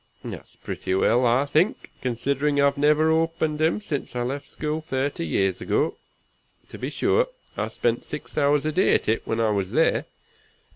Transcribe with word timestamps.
That's 0.23 0.55
pretty 0.55 0.95
well, 0.95 1.27
I 1.27 1.45
think, 1.45 1.91
considering 2.01 2.59
I've 2.59 2.75
never 2.75 3.11
opened 3.11 3.61
him 3.61 3.79
since 3.79 4.15
I 4.15 4.23
left 4.23 4.49
school 4.49 4.81
thirty 4.81 5.27
years 5.27 5.61
ago. 5.61 5.97
To 6.69 6.77
be 6.79 6.89
sure, 6.89 7.27
I 7.55 7.67
spent 7.67 8.03
six 8.03 8.35
hours 8.35 8.65
a 8.65 8.71
day 8.71 8.95
at 8.95 9.07
it 9.07 9.27
when 9.27 9.39
I 9.39 9.51
was 9.51 9.69
there. 9.73 10.05